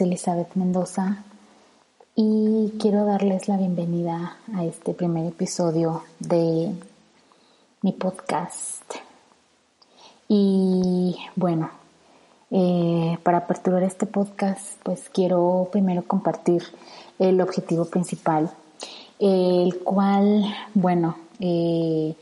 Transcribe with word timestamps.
Elizabeth 0.00 0.54
Mendoza 0.54 1.24
y 2.14 2.74
quiero 2.80 3.04
darles 3.04 3.48
la 3.48 3.56
bienvenida 3.56 4.36
a 4.54 4.64
este 4.64 4.94
primer 4.94 5.26
episodio 5.26 6.04
de 6.18 6.72
mi 7.82 7.92
podcast. 7.92 8.82
Y 10.28 11.16
bueno, 11.36 11.70
eh, 12.50 13.18
para 13.22 13.38
aperturar 13.38 13.82
este 13.82 14.06
podcast, 14.06 14.78
pues 14.82 15.08
quiero 15.12 15.68
primero 15.72 16.04
compartir 16.04 16.62
el 17.18 17.40
objetivo 17.40 17.84
principal, 17.84 18.50
el 19.18 19.78
cual, 19.78 20.44
bueno, 20.74 21.16
eh, 21.38 22.14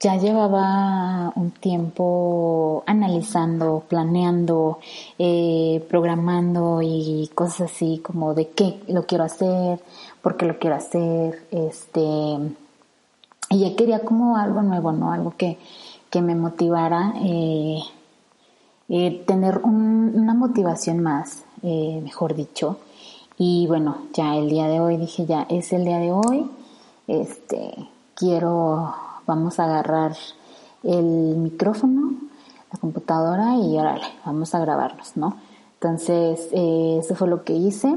ya 0.00 0.16
llevaba 0.16 1.30
un 1.36 1.50
tiempo 1.50 2.82
analizando, 2.86 3.84
planeando, 3.86 4.78
eh, 5.18 5.84
programando 5.90 6.80
y 6.82 7.30
cosas 7.34 7.70
así 7.70 8.00
como 8.02 8.32
de 8.32 8.48
qué 8.48 8.80
lo 8.88 9.04
quiero 9.04 9.24
hacer, 9.24 9.78
por 10.22 10.38
qué 10.38 10.46
lo 10.46 10.58
quiero 10.58 10.76
hacer, 10.76 11.46
este, 11.50 12.00
y 13.50 13.58
ya 13.58 13.76
quería 13.76 14.00
como 14.00 14.38
algo 14.38 14.62
nuevo, 14.62 14.90
¿no? 14.92 15.12
Algo 15.12 15.34
que, 15.36 15.58
que 16.08 16.22
me 16.22 16.34
motivara, 16.34 17.12
eh, 17.22 17.80
eh, 18.88 19.22
tener 19.26 19.58
una 19.58 20.32
motivación 20.32 21.00
más, 21.02 21.44
mejor 21.62 22.34
dicho. 22.34 22.78
Y 23.36 23.66
bueno, 23.66 23.98
ya 24.14 24.34
el 24.36 24.48
día 24.48 24.66
de 24.66 24.80
hoy 24.80 24.96
dije, 24.96 25.26
ya 25.26 25.42
es 25.50 25.72
el 25.74 25.84
día 25.84 25.98
de 25.98 26.10
hoy, 26.10 26.50
este, 27.06 27.74
quiero 28.14 28.94
vamos 29.30 29.60
a 29.60 29.64
agarrar 29.64 30.16
el 30.82 31.04
micrófono, 31.04 32.14
la 32.72 32.80
computadora 32.80 33.54
y 33.54 33.78
órale, 33.78 34.06
vamos 34.26 34.52
a 34.56 34.58
grabarnos, 34.58 35.16
¿no? 35.16 35.36
Entonces, 35.74 36.48
eh, 36.50 36.98
eso 37.00 37.14
fue 37.14 37.28
lo 37.28 37.44
que 37.44 37.52
hice. 37.52 37.96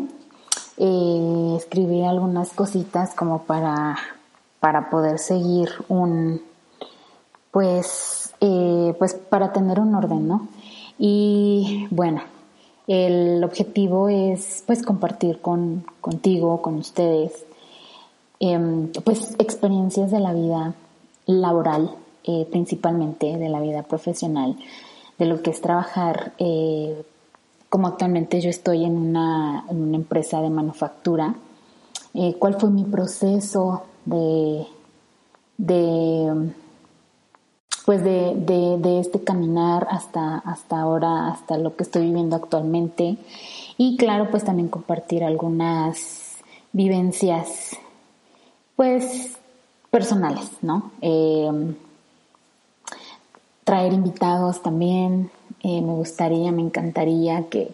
Eh, 0.78 1.56
escribí 1.58 2.04
algunas 2.04 2.52
cositas 2.52 3.16
como 3.16 3.44
para, 3.44 3.98
para 4.59 4.92
poder 4.92 5.17
seguir 5.17 5.70
un, 5.89 6.39
pues, 7.50 8.34
eh, 8.39 8.95
pues 9.00 9.16
para 9.16 9.52
tener 9.52 9.80
un 9.80 9.95
orden, 9.95 10.28
¿no? 10.28 10.48
Y 11.00 11.88
bueno, 11.89 12.22
el 12.86 13.44
objetivo 13.44 14.08
es 14.08 14.64
pues 14.67 14.84
compartir 14.84 15.42
con, 15.42 15.84
contigo, 16.00 16.61
con 16.61 16.76
ustedes, 16.76 17.44
em, 18.39 18.92
pues 19.04 19.36
experiencias 19.39 20.11
de 20.11 20.20
la 20.20 20.34
vida 20.34 20.76
laboral, 21.26 21.96
eh, 22.24 22.48
principalmente 22.50 23.38
de 23.38 23.50
la 23.50 23.60
vida 23.60 23.84
profesional, 23.84 24.58
de 25.18 25.26
lo 25.26 25.42
que 25.42 25.52
es 25.52 25.62
trabajar, 25.62 26.34
eh, 26.38 27.04
como 27.70 27.88
actualmente 27.88 28.40
yo 28.40 28.50
estoy 28.50 28.86
en 28.86 28.96
una, 28.96 29.66
en 29.70 29.82
una 29.82 29.98
empresa 29.98 30.42
de 30.42 30.50
manufactura, 30.50 31.36
eh, 32.14 32.36
cuál 32.38 32.60
fue 32.60 32.70
mi 32.70 32.84
proceso 32.84 33.84
de, 34.06 34.68
de 35.58 36.54
pues 37.86 38.04
de, 38.04 38.36
de, 38.36 38.78
de, 38.78 39.00
este 39.00 39.24
caminar 39.24 39.88
hasta, 39.90 40.38
hasta 40.38 40.80
ahora, 40.80 41.28
hasta 41.30 41.58
lo 41.58 41.76
que 41.76 41.84
estoy 41.84 42.04
viviendo 42.04 42.36
actualmente. 42.36 43.18
Y 43.78 43.98
claro, 43.98 44.30
pues 44.32 44.46
también 44.46 44.70
compartir 44.70 45.24
algunas 45.24 46.38
vivencias, 46.72 47.78
pues 48.76 49.38
personales, 49.93 50.49
¿no? 50.64 50.92
Eh, 51.02 51.76
traer 53.64 53.93
invitados 53.93 54.64
también, 54.64 55.30
eh, 55.61 55.83
me 55.83 55.93
gustaría, 55.93 56.52
me 56.52 56.64
encantaría 56.64 57.48
que, 57.48 57.70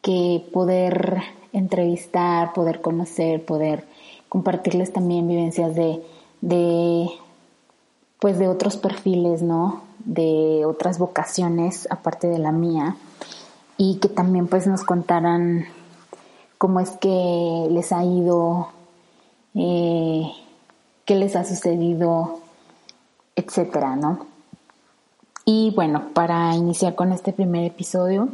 que 0.00 0.42
poder 0.54 1.18
entrevistar, 1.52 2.54
poder 2.54 2.80
conocer, 2.80 3.44
poder 3.44 3.84
compartirles 4.30 4.90
también 4.90 5.28
vivencias 5.28 5.74
de, 5.74 6.02
de, 6.40 7.10
pues 8.20 8.38
de 8.38 8.48
otros 8.48 8.78
perfiles, 8.78 9.42
¿no? 9.42 9.82
De 10.06 10.64
otras 10.64 10.98
vocaciones 10.98 11.86
aparte 11.90 12.26
de 12.28 12.38
la 12.38 12.52
mía 12.52 12.96
y 13.76 13.98
que 13.98 14.08
también 14.08 14.46
pues 14.46 14.66
nos 14.66 14.82
contaran 14.82 15.66
cómo 16.56 16.80
es 16.80 16.92
que 16.92 17.68
les 17.70 17.92
ha 17.92 18.02
ido 18.02 18.68
eh, 19.54 20.32
qué 21.08 21.14
les 21.14 21.36
ha 21.36 21.44
sucedido, 21.44 22.40
etcétera, 23.34 23.96
¿no? 23.96 24.26
Y 25.46 25.72
bueno, 25.74 26.10
para 26.12 26.54
iniciar 26.54 26.94
con 26.94 27.12
este 27.12 27.32
primer 27.32 27.64
episodio, 27.64 28.28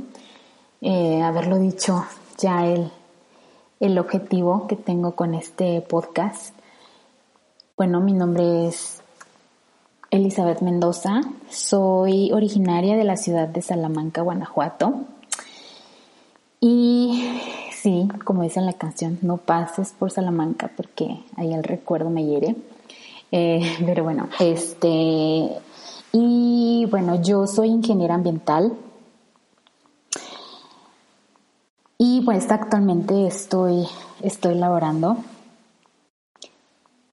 eh, 0.80 1.22
haberlo 1.22 1.60
dicho 1.60 2.04
ya 2.36 2.66
el, 2.66 2.90
el 3.78 3.96
objetivo 3.96 4.66
que 4.66 4.74
tengo 4.74 5.14
con 5.14 5.34
este 5.34 5.82
podcast. 5.82 6.52
Bueno, 7.76 8.00
mi 8.00 8.12
nombre 8.12 8.66
es 8.66 9.02
Elizabeth 10.10 10.60
Mendoza, 10.60 11.20
soy 11.48 12.32
originaria 12.32 12.96
de 12.96 13.04
la 13.04 13.16
ciudad 13.16 13.46
de 13.46 13.62
Salamanca, 13.62 14.22
Guanajuato. 14.22 14.94
Y 16.58 17.13
como 18.24 18.42
dice 18.42 18.60
en 18.60 18.66
la 18.66 18.72
canción, 18.72 19.18
no 19.22 19.36
pases 19.36 19.92
por 19.92 20.10
Salamanca 20.10 20.70
porque 20.76 21.20
ahí 21.36 21.52
el 21.52 21.62
recuerdo 21.62 22.10
me 22.10 22.24
hiere. 22.24 22.56
Eh, 23.30 23.60
pero 23.86 24.04
bueno, 24.04 24.28
este, 24.40 25.50
y 26.12 26.86
bueno, 26.90 27.20
yo 27.22 27.46
soy 27.46 27.68
ingeniera 27.68 28.14
ambiental. 28.14 28.72
Y 31.98 32.22
pues 32.22 32.50
actualmente 32.50 33.26
estoy, 33.26 33.86
estoy 34.22 34.54
laborando. 34.54 35.16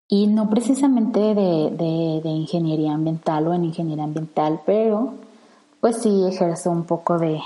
Y 0.07 0.27
no 0.27 0.49
precisamente 0.49 1.19
de, 1.19 2.21
de 2.23 2.29
ingeniería 2.29 2.93
ambiental 2.93 3.47
o 3.47 3.53
en 3.53 3.63
ingeniería 3.65 4.03
ambiental, 4.03 4.59
pero 4.65 5.13
pues 5.81 5.97
sí 6.01 6.25
ejerzo 6.27 6.69
un 6.69 6.83
poco 6.83 7.17
de, 7.17 7.39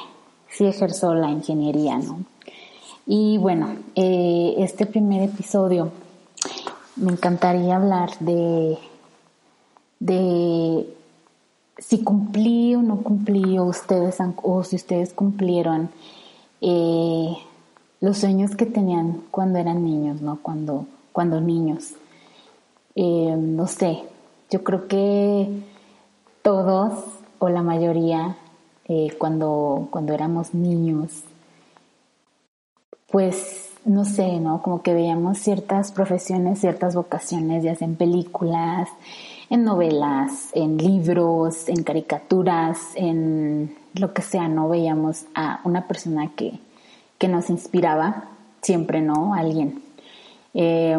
sí 0.50 0.66
ejerzo 0.66 1.14
la 1.16 1.30
ingeniería, 1.30 1.98
¿no? 1.98 2.20
Y 3.08 3.38
bueno, 3.38 3.76
eh, 3.94 4.56
este 4.58 4.88
primer 4.88 5.22
episodio 5.22 5.92
me 6.96 7.12
encantaría 7.12 7.76
hablar 7.76 8.18
de, 8.20 8.80
de 10.00 10.92
si 11.78 12.04
cumplí 12.04 12.74
o 12.74 12.82
no 12.82 13.04
cumplí 13.04 13.60
o 13.60 13.66
ustedes 13.66 14.18
o 14.42 14.64
si 14.64 14.78
ustedes 14.78 15.14
cumplieron 15.14 15.90
eh, 16.62 17.38
los 18.02 18.18
sueños 18.18 18.56
que 18.56 18.66
tenían 18.66 19.22
cuando 19.30 19.60
eran 19.60 19.84
niños, 19.84 20.22
¿no? 20.22 20.40
Cuando, 20.42 20.88
cuando 21.12 21.40
niños. 21.42 21.92
Eh, 22.96 23.36
no 23.38 23.68
sé, 23.68 24.02
yo 24.50 24.64
creo 24.64 24.88
que 24.88 25.48
todos 26.42 27.04
o 27.38 27.50
la 27.50 27.62
mayoría 27.62 28.38
cuando, 29.18 29.88
cuando 29.92 30.14
éramos 30.14 30.54
niños 30.54 31.24
pues 33.08 33.70
no 33.86 34.04
sé, 34.04 34.40
¿no? 34.40 34.62
Como 34.62 34.82
que 34.82 34.94
veíamos 34.94 35.38
ciertas 35.38 35.92
profesiones, 35.92 36.60
ciertas 36.60 36.96
vocaciones, 36.96 37.64
ya 37.64 37.76
sea 37.76 37.88
en 37.88 37.96
películas, 37.96 38.90
en 39.50 39.64
novelas, 39.64 40.50
en 40.54 40.78
libros, 40.78 41.70
en 41.70 41.84
caricaturas, 41.84 42.80
en 42.96 43.76
lo 43.94 44.14
que 44.14 44.24
sea, 44.24 44.48
¿no? 44.48 44.70
Veíamos 44.70 45.26
a 45.36 45.62
una 45.64 45.88
persona 45.88 46.32
que, 46.36 46.60
que 47.20 47.28
nos 47.28 47.50
inspiraba, 47.50 48.30
siempre, 48.62 49.02
¿no? 49.02 49.36
Alguien. 49.36 49.84
Eh, 50.54 50.98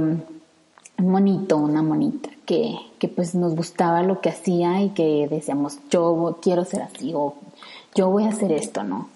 un 0.99 1.11
monito, 1.11 1.57
una 1.59 1.83
monita, 1.83 2.31
que, 2.47 2.77
que 2.99 3.09
pues 3.09 3.35
nos 3.35 3.55
gustaba 3.55 4.03
lo 4.03 4.21
que 4.21 4.31
hacía 4.31 4.81
y 4.83 4.91
que 4.91 5.29
decíamos, 5.29 5.79
yo 5.91 6.39
quiero 6.41 6.65
ser 6.65 6.83
así 6.83 7.13
o 7.15 7.35
yo 7.95 8.11
voy 8.11 8.25
a 8.25 8.29
hacer 8.29 8.53
esto, 8.53 8.83
¿no? 8.83 9.09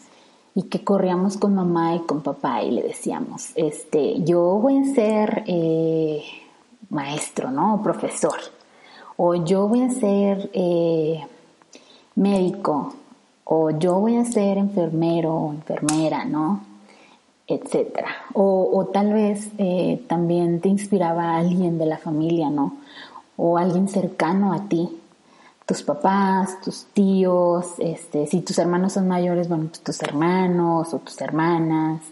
Y 0.54 0.64
que 0.64 0.82
corríamos 0.82 1.36
con 1.36 1.54
mamá 1.54 1.94
y 1.94 2.00
con 2.00 2.22
papá 2.22 2.62
y 2.62 2.72
le 2.72 2.82
decíamos, 2.82 3.50
este, 3.54 4.22
yo 4.22 4.40
voy 4.58 4.78
a 4.78 4.94
ser 4.94 5.44
eh, 5.46 6.22
maestro, 6.88 7.50
¿no? 7.50 7.80
Profesor, 7.82 8.36
o 9.16 9.34
yo 9.34 9.68
voy 9.68 9.82
a 9.82 9.90
ser 9.90 10.50
eh, 10.52 11.20
médico, 12.16 12.94
o 13.44 13.70
yo 13.70 14.00
voy 14.00 14.16
a 14.16 14.24
ser 14.24 14.58
enfermero 14.58 15.34
o 15.34 15.52
enfermera, 15.52 16.24
¿no? 16.24 16.62
Etcétera. 17.46 18.08
O, 18.32 18.70
o 18.72 18.86
tal 18.86 19.12
vez 19.12 19.50
eh, 19.58 20.04
también 20.08 20.60
te 20.60 20.68
inspiraba 20.68 21.30
a 21.30 21.36
alguien 21.38 21.78
de 21.78 21.86
la 21.86 21.98
familia, 21.98 22.48
¿no? 22.48 22.76
O 23.36 23.58
alguien 23.58 23.88
cercano 23.88 24.52
a 24.52 24.68
ti 24.68 24.99
tus 25.70 25.84
papás, 25.84 26.60
tus 26.60 26.86
tíos, 26.86 27.74
este, 27.78 28.26
si 28.26 28.40
tus 28.40 28.58
hermanos 28.58 28.94
son 28.94 29.06
mayores, 29.06 29.48
bueno, 29.48 29.70
tus 29.84 30.02
hermanos 30.02 30.92
o 30.92 30.98
tus 30.98 31.20
hermanas. 31.20 32.02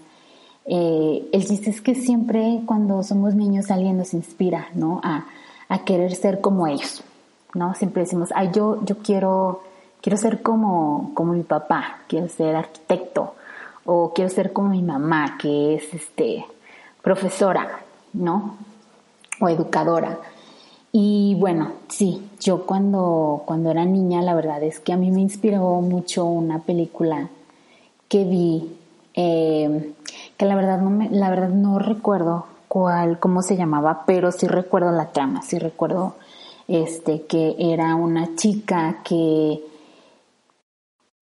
Eh, 0.64 1.28
el 1.32 1.44
chiste 1.44 1.70
es 1.70 1.80
que 1.80 1.96
siempre 1.96 2.62
cuando 2.66 3.02
somos 3.02 3.34
niños 3.34 3.72
alguien 3.72 3.98
nos 3.98 4.14
inspira, 4.14 4.68
¿no? 4.74 5.00
A, 5.02 5.24
querer 5.84 6.14
ser 6.14 6.40
como 6.40 6.68
ellos, 6.68 7.02
¿no? 7.52 7.74
Siempre 7.74 8.04
decimos, 8.04 8.28
ay, 8.32 8.50
yo, 8.54 8.84
yo 8.84 8.98
quiero, 8.98 9.64
quiero 10.00 10.16
ser 10.16 10.40
como, 10.40 11.10
como 11.14 11.32
mi 11.32 11.42
papá, 11.42 12.02
quiero 12.06 12.28
ser 12.28 12.54
arquitecto, 12.54 13.34
o 13.84 14.12
quiero 14.14 14.30
ser 14.30 14.52
como 14.52 14.68
mi 14.68 14.82
mamá, 14.82 15.36
que 15.36 15.74
es 15.74 15.92
este 15.92 16.46
profesora, 17.02 17.80
¿no? 18.12 18.56
O 19.40 19.48
educadora. 19.48 20.20
Y 20.92 21.36
bueno, 21.38 21.72
sí, 21.88 22.28
yo 22.40 22.64
cuando, 22.64 23.42
cuando 23.44 23.70
era 23.70 23.84
niña, 23.84 24.22
la 24.22 24.34
verdad 24.34 24.62
es 24.62 24.80
que 24.80 24.92
a 24.92 24.96
mí 24.96 25.10
me 25.10 25.20
inspiró 25.20 25.80
mucho 25.80 26.24
una 26.24 26.60
película 26.60 27.28
que 28.08 28.24
vi, 28.24 28.76
eh, 29.14 29.92
que 30.36 30.46
la 30.46 30.54
verdad 30.56 30.80
no 30.80 30.90
me, 30.90 31.10
la 31.10 31.28
verdad 31.28 31.50
no 31.50 31.78
recuerdo 31.78 32.46
cuál, 32.68 33.18
cómo 33.18 33.42
se 33.42 33.56
llamaba, 33.56 34.04
pero 34.06 34.32
sí 34.32 34.46
recuerdo 34.46 34.90
la 34.90 35.12
trama, 35.12 35.42
sí 35.42 35.58
recuerdo 35.58 36.14
este 36.68 37.22
que 37.22 37.56
era 37.58 37.94
una 37.94 38.34
chica 38.36 38.98
que 39.02 39.62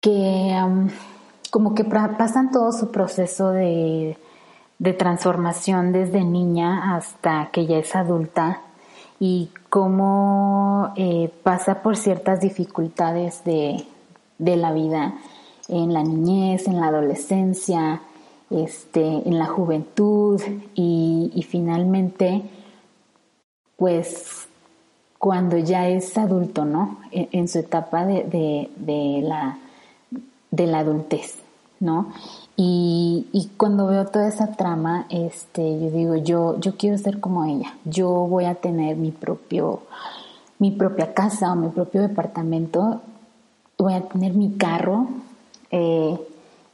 que 0.00 0.54
como 1.50 1.74
que 1.74 1.84
pasan 1.84 2.50
todo 2.52 2.72
su 2.72 2.90
proceso 2.90 3.50
de, 3.50 4.18
de 4.78 4.92
transformación 4.92 5.92
desde 5.92 6.24
niña 6.24 6.94
hasta 6.94 7.48
que 7.52 7.66
ya 7.66 7.78
es 7.78 7.96
adulta 7.96 8.60
y 9.20 9.50
cómo 9.70 10.92
eh, 10.96 11.30
pasa 11.42 11.82
por 11.82 11.96
ciertas 11.96 12.40
dificultades 12.40 13.44
de, 13.44 13.84
de, 14.38 14.56
la 14.56 14.72
vida 14.72 15.14
en 15.68 15.92
la 15.92 16.02
niñez, 16.02 16.66
en 16.66 16.80
la 16.80 16.88
adolescencia, 16.88 18.02
este, 18.50 19.00
en 19.00 19.38
la 19.38 19.46
juventud 19.46 20.40
y, 20.74 21.46
finalmente, 21.48 22.42
pues 23.76 24.48
cuando 25.18 25.56
ya 25.56 25.88
es 25.88 26.16
adulto, 26.18 26.64
¿no? 26.64 26.98
En, 27.10 27.48
su 27.48 27.58
etapa 27.58 28.04
de, 28.04 28.68
de, 28.76 29.20
la, 29.22 29.58
de 30.50 30.66
la 30.66 30.80
adultez, 30.80 31.38
¿no? 31.80 32.12
Y, 32.56 33.50
cuando 33.56 33.86
veo 33.86 34.06
toda 34.06 34.28
esa 34.28 34.52
trama, 34.52 35.06
este, 35.10 35.80
yo 35.80 35.90
digo, 35.90 36.16
yo, 36.16 36.60
yo 36.60 36.76
quiero 36.76 36.98
ser 36.98 37.20
como 37.20 37.44
ella. 37.44 37.74
Yo 37.84 38.08
voy 38.10 38.44
a 38.44 38.54
tener 38.54 38.96
mi 38.96 39.10
propio, 39.10 39.82
mi 40.58 40.70
propia 40.70 41.14
casa 41.14 41.52
o 41.52 41.56
mi 41.56 41.68
propio 41.68 42.02
departamento. 42.02 43.00
Voy 43.76 43.94
a 43.94 44.02
tener 44.02 44.34
mi 44.34 44.52
carro 44.52 45.08
eh, 45.70 46.16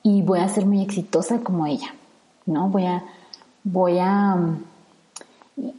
y 0.03 0.23
voy 0.23 0.41
a 0.41 0.49
ser 0.49 0.67
muy 0.67 0.83
exitosa 0.83 1.41
como 1.41 1.67
ella, 1.67 1.95
¿no? 2.45 2.69
Voy 2.69 2.85
a, 2.85 3.05
voy 3.65 3.99
a, 3.99 4.37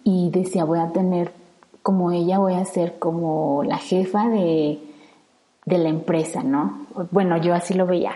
y 0.04 0.30
decía, 0.32 0.64
voy 0.64 0.80
a 0.80 0.92
tener 0.92 1.32
como 1.84 2.12
ella, 2.12 2.40
voy 2.40 2.54
a 2.56 2.66
ser 2.66 2.98
como 2.98 3.64
la 3.64 3.78
jefa 3.78 4.30
de, 4.30 4.80
de 5.66 5.78
la 5.78 5.90
empresa, 5.90 6.42
¿no? 6.44 6.88
Bueno, 7.12 7.38
yo 7.38 7.54
así 7.54 7.76
lo 7.76 7.86
veía. 7.86 8.14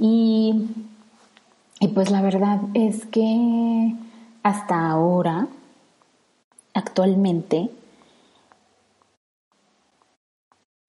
Y, 0.00 0.66
y 1.78 1.88
pues 1.88 2.10
la 2.10 2.22
verdad 2.22 2.58
es 2.72 3.04
que 3.04 3.94
hasta 4.42 4.88
ahora, 4.88 5.46
actualmente, 6.72 7.70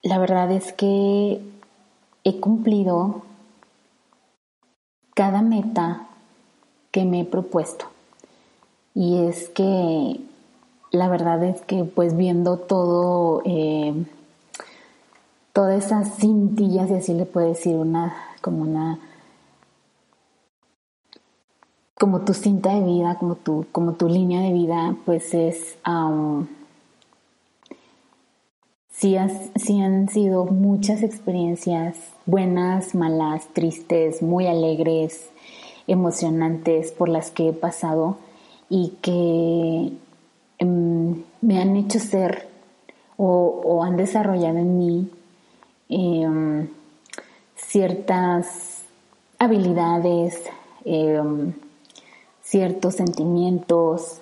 la 0.01 0.17
verdad 0.17 0.49
es 0.53 0.71
que 0.71 1.41
he 2.23 2.39
cumplido 2.39 3.23
cada 5.13 5.41
meta 5.41 6.07
que 6.91 7.03
me 7.03 7.21
he 7.21 7.25
propuesto. 7.25 7.87
Y 8.95 9.25
es 9.25 9.49
que 9.49 10.21
la 10.91 11.09
verdad 11.09 11.43
es 11.43 11.61
que 11.63 11.83
pues 11.83 12.15
viendo 12.15 12.57
todo, 12.57 13.41
eh, 13.43 14.05
todas 15.51 15.85
esas 15.85 16.15
cintillas, 16.15 16.89
y 16.89 16.93
así 16.93 17.13
le 17.13 17.25
puedo 17.25 17.49
decir 17.49 17.75
una 17.75 18.30
como 18.41 18.63
una 18.63 18.99
como 21.97 22.21
tu 22.21 22.33
cinta 22.33 22.73
de 22.73 22.83
vida, 22.83 23.15
como 23.19 23.35
tu, 23.35 23.67
como 23.71 23.93
tu 23.93 24.09
línea 24.09 24.41
de 24.41 24.51
vida, 24.51 24.95
pues 25.05 25.35
es 25.35 25.77
um, 25.87 26.47
sí, 28.89 29.17
han 29.17 30.09
sido 30.09 30.45
muchas 30.45 31.03
experiencias 31.03 31.97
buenas, 32.25 32.93
malas, 32.93 33.47
tristes, 33.53 34.21
muy 34.21 34.47
alegres, 34.47 35.29
emocionantes 35.87 36.91
por 36.91 37.09
las 37.09 37.31
que 37.31 37.49
he 37.49 37.53
pasado 37.53 38.17
y 38.69 38.93
que 39.01 39.91
em, 40.59 41.23
me 41.41 41.61
han 41.61 41.75
hecho 41.75 41.99
ser 41.99 42.47
o, 43.17 43.83
han 43.83 43.97
desarrollado 43.97 44.57
en 44.57 44.77
mí 44.77 45.09
em, 45.89 46.67
ciertas 47.71 48.81
habilidades, 49.39 50.43
em, 50.83 51.53
ciertos 52.43 52.95
sentimientos 52.95 54.19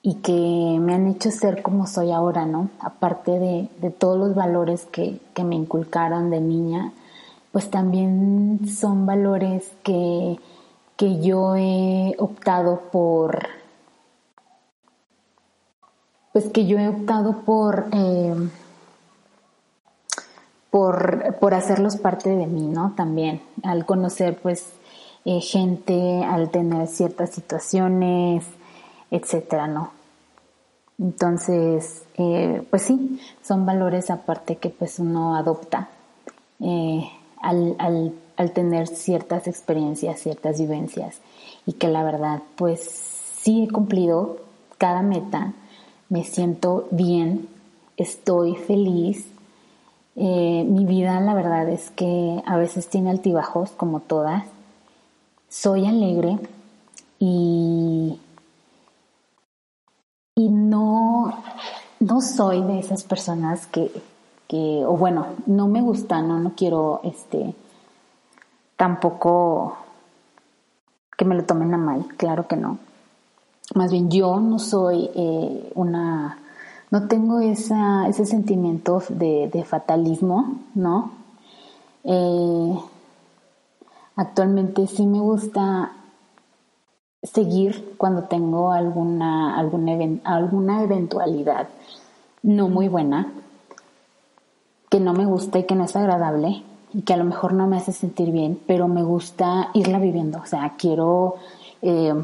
y 0.00 0.14
que 0.16 0.78
me 0.80 0.94
han 0.94 1.08
hecho 1.08 1.32
ser 1.32 1.60
como 1.62 1.88
soy 1.88 2.12
ahora, 2.12 2.46
¿no? 2.46 2.70
Aparte 2.78 3.32
de, 3.40 3.90
todos 3.90 4.16
los 4.16 4.36
valores 4.36 4.86
que, 4.86 5.18
me 5.44 5.56
inculcaron 5.56 6.30
de 6.30 6.40
niña, 6.40 6.92
pues 7.50 7.68
también 7.68 8.60
son 8.68 9.06
valores 9.06 9.72
que, 9.82 10.38
que 10.96 11.20
yo 11.20 11.56
he 11.56 12.14
optado 12.18 12.82
por, 12.92 13.48
pues 16.32 16.48
que 16.50 16.66
yo 16.66 16.78
he 16.78 16.88
optado 16.88 17.42
por... 17.44 17.86
Em, 17.90 18.50
por, 20.76 21.54
hacerlos 21.54 21.96
parte 21.96 22.28
de 22.28 22.46
mí, 22.46 22.68
¿no? 22.68 22.92
También, 22.94 23.40
al 23.62 23.86
conocer 23.86 24.36
pues 24.36 24.66
eh, 25.24 25.40
gente, 25.40 26.22
al 26.22 26.50
tener 26.50 26.86
ciertas 26.86 27.30
situaciones, 27.30 28.44
etcétera, 29.10 29.68
¿no? 29.68 29.92
Entonces, 30.98 32.04
eh, 32.18 32.62
pues 32.68 32.82
sí, 32.82 33.18
son 33.42 33.64
valores 33.64 34.10
aparte 34.10 34.56
que 34.56 34.68
pues 34.68 34.98
uno 34.98 35.36
adopta 35.36 35.88
eh, 36.60 37.08
al, 37.40 37.74
al 38.36 38.50
tener 38.52 38.86
ciertas 38.86 39.46
experiencias, 39.46 40.20
ciertas 40.20 40.60
vivencias 40.60 41.22
y 41.64 41.72
que 41.72 41.88
la 41.88 42.04
verdad 42.04 42.42
pues 42.56 42.82
sí 42.82 43.64
he 43.64 43.72
cumplido 43.72 44.40
cada 44.76 45.00
meta, 45.00 45.54
me 46.10 46.22
siento 46.22 46.86
bien, 46.90 47.48
estoy 47.96 48.56
feliz 48.56 49.26
eh, 50.16 50.64
mi 50.66 50.86
vida, 50.86 51.20
la 51.20 51.34
verdad 51.34 51.68
es 51.68 51.90
que 51.90 52.42
a 52.46 52.56
veces 52.56 52.88
tiene 52.88 53.10
altibajos, 53.10 53.70
como 53.72 54.00
todas. 54.00 54.44
Soy 55.48 55.86
alegre 55.86 56.38
y, 57.18 58.18
y 60.34 60.48
no, 60.48 61.42
no 62.00 62.20
soy 62.22 62.62
de 62.62 62.78
esas 62.78 63.04
personas 63.04 63.66
que, 63.66 63.92
que, 64.48 64.82
o 64.86 64.96
bueno, 64.96 65.26
no 65.44 65.68
me 65.68 65.82
gusta, 65.82 66.22
no, 66.22 66.40
no 66.40 66.52
quiero, 66.56 67.00
este, 67.04 67.54
tampoco 68.76 69.76
que 71.16 71.26
me 71.26 71.34
lo 71.34 71.44
tomen 71.44 71.74
a 71.74 71.78
mal, 71.78 72.06
claro 72.16 72.48
que 72.48 72.56
no. 72.56 72.78
Más 73.74 73.90
bien 73.90 74.10
yo 74.10 74.40
no 74.40 74.58
soy 74.58 75.10
eh, 75.14 75.72
una 75.74 76.38
no 76.90 77.08
tengo 77.08 77.40
esa, 77.40 78.08
ese 78.08 78.26
sentimiento 78.26 79.02
de, 79.08 79.64
fatalismo, 79.66 80.60
¿no? 80.74 81.10
Eh, 82.04 82.78
actualmente 84.14 84.86
sí 84.86 85.06
me 85.06 85.18
gusta 85.18 85.92
seguir 87.22 87.94
cuando 87.96 88.24
tengo 88.24 88.70
alguna, 88.70 89.58
alguna, 89.58 90.20
alguna 90.24 90.82
eventualidad 90.82 91.68
no 92.42 92.68
muy 92.68 92.86
buena, 92.86 93.32
que 94.88 95.00
no 95.00 95.12
me 95.12 95.26
gusta 95.26 95.58
y 95.58 95.64
que 95.64 95.74
no 95.74 95.84
es 95.84 95.96
agradable 95.96 96.62
y 96.94 97.02
que 97.02 97.12
a 97.12 97.16
lo 97.16 97.24
mejor 97.24 97.52
no 97.52 97.66
me 97.66 97.76
hace 97.76 97.92
sentir 97.92 98.30
bien, 98.30 98.60
pero 98.66 98.86
me 98.86 99.02
gusta 99.02 99.70
irla 99.74 99.98
viviendo. 99.98 100.38
O 100.38 100.46
sea, 100.46 100.74
quiero 100.78 101.34
eh, 101.82 102.14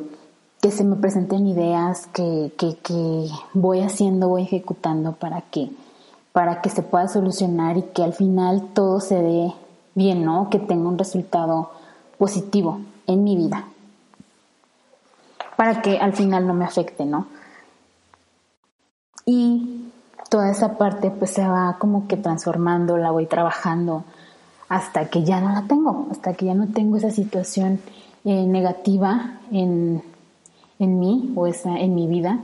que 0.62 0.70
se 0.70 0.84
me 0.84 0.94
presenten 0.94 1.48
ideas 1.48 2.06
que, 2.12 2.52
que, 2.56 3.28
voy 3.52 3.80
haciendo, 3.80 4.28
voy 4.28 4.42
ejecutando 4.44 5.10
para 5.10 5.40
que, 5.40 5.72
para 6.32 6.62
que 6.62 6.70
se 6.70 6.84
pueda 6.84 7.08
solucionar 7.08 7.76
y 7.78 7.82
que 7.82 8.04
al 8.04 8.12
final 8.12 8.68
todo 8.72 9.00
se 9.00 9.16
dé 9.16 9.52
bien, 9.96 10.24
¿no? 10.24 10.50
Que 10.50 10.60
tenga 10.60 10.88
un 10.88 10.98
resultado 10.98 11.72
positivo 12.16 12.78
en 13.08 13.24
mi 13.24 13.36
vida. 13.36 13.64
Para 15.56 15.82
que 15.82 15.98
al 15.98 16.12
final 16.12 16.46
no 16.46 16.54
me 16.54 16.64
afecte, 16.64 17.06
¿no? 17.06 17.26
Y 19.26 19.90
toda 20.30 20.48
esa 20.52 20.78
parte 20.78 21.10
pues 21.10 21.32
se 21.32 21.44
va 21.44 21.76
como 21.80 22.06
que 22.06 22.16
transformando, 22.16 22.98
la 22.98 23.10
voy 23.10 23.26
trabajando 23.26 24.04
hasta 24.68 25.10
que 25.10 25.24
ya 25.24 25.40
no 25.40 25.50
la 25.50 25.62
tengo, 25.62 26.06
hasta 26.12 26.34
que 26.34 26.46
ya 26.46 26.54
no 26.54 26.68
tengo 26.68 26.98
esa 26.98 27.10
situación 27.10 27.80
eh, 28.24 28.46
negativa 28.46 29.40
en, 29.50 30.04
en 30.82 30.98
mí 30.98 31.32
o 31.36 31.46
esa, 31.46 31.78
en 31.78 31.94
mi 31.94 32.06
vida. 32.06 32.40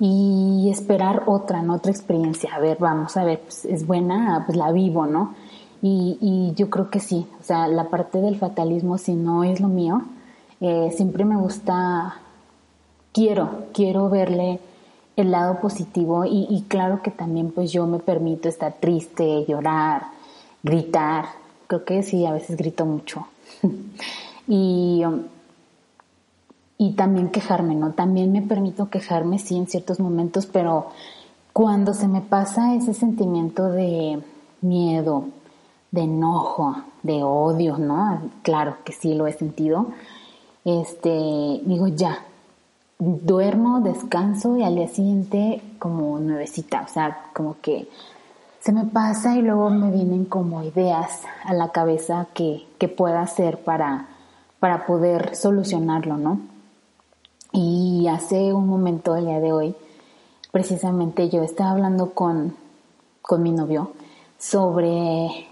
y 0.00 0.68
esperar 0.70 1.24
otra, 1.26 1.60
¿no? 1.62 1.74
Otra 1.74 1.90
experiencia. 1.90 2.54
A 2.54 2.60
ver, 2.60 2.78
vamos 2.78 3.16
a 3.16 3.24
ver, 3.24 3.40
pues 3.40 3.64
es 3.64 3.84
buena, 3.84 4.44
pues 4.46 4.56
la 4.56 4.70
vivo, 4.70 5.06
¿no? 5.06 5.34
Y, 5.82 6.18
y 6.20 6.54
yo 6.54 6.70
creo 6.70 6.90
que 6.90 7.00
sí, 7.00 7.26
o 7.40 7.42
sea, 7.42 7.66
la 7.68 7.88
parte 7.88 8.20
del 8.20 8.36
fatalismo, 8.36 8.98
si 8.98 9.14
no 9.14 9.42
es 9.44 9.60
lo 9.60 9.68
mío, 9.68 10.02
eh, 10.60 10.92
siempre 10.96 11.24
me 11.24 11.36
gusta, 11.36 12.16
quiero, 13.12 13.66
quiero 13.72 14.08
verle 14.08 14.60
el 15.16 15.30
lado 15.30 15.60
positivo 15.60 16.24
y, 16.24 16.46
y, 16.48 16.62
claro 16.68 17.02
que 17.02 17.10
también 17.10 17.50
pues 17.50 17.72
yo 17.72 17.86
me 17.86 17.98
permito 17.98 18.48
estar 18.48 18.74
triste, 18.74 19.44
llorar, 19.46 20.06
gritar, 20.62 21.26
creo 21.66 21.84
que 21.84 22.02
sí, 22.02 22.24
a 22.26 22.32
veces 22.32 22.56
grito 22.56 22.86
mucho. 22.86 23.26
y, 24.48 25.02
um, 25.04 25.22
y 26.78 26.92
también 26.92 27.28
quejarme, 27.30 27.74
¿no? 27.74 27.90
También 27.90 28.30
me 28.30 28.40
permito 28.40 28.88
quejarme, 28.88 29.40
sí, 29.40 29.56
en 29.56 29.66
ciertos 29.66 29.98
momentos, 29.98 30.46
pero 30.46 30.86
cuando 31.52 31.92
se 31.92 32.06
me 32.06 32.20
pasa 32.20 32.76
ese 32.76 32.94
sentimiento 32.94 33.68
de 33.68 34.22
miedo, 34.60 35.24
de 35.90 36.02
enojo, 36.02 36.76
de 37.02 37.24
odio, 37.24 37.78
¿no? 37.78 38.22
Claro 38.42 38.76
que 38.84 38.92
sí 38.92 39.14
lo 39.14 39.26
he 39.26 39.32
sentido. 39.32 39.88
Este, 40.64 41.08
digo, 41.64 41.88
ya, 41.88 42.20
duermo, 42.98 43.80
descanso 43.80 44.56
y 44.56 44.62
al 44.62 44.76
día 44.76 44.88
siguiente 44.88 45.60
como 45.80 46.20
nuevecita, 46.20 46.82
o 46.82 46.88
sea, 46.88 47.26
como 47.34 47.56
que 47.60 47.88
se 48.60 48.72
me 48.72 48.84
pasa 48.84 49.36
y 49.36 49.42
luego 49.42 49.70
me 49.70 49.90
vienen 49.90 50.26
como 50.26 50.62
ideas 50.62 51.22
a 51.44 51.54
la 51.54 51.70
cabeza 51.70 52.26
que, 52.34 52.66
que 52.78 52.86
pueda 52.88 53.22
hacer 53.22 53.58
para, 53.58 54.06
para 54.60 54.86
poder 54.86 55.34
solucionarlo, 55.34 56.16
¿no? 56.16 56.57
Y 57.60 58.06
hace 58.06 58.52
un 58.52 58.68
momento, 58.68 59.16
el 59.16 59.26
día 59.26 59.40
de 59.40 59.52
hoy, 59.52 59.74
precisamente 60.52 61.28
yo 61.28 61.42
estaba 61.42 61.72
hablando 61.72 62.10
con, 62.10 62.54
con 63.20 63.42
mi 63.42 63.50
novio 63.50 63.90
sobre 64.38 65.48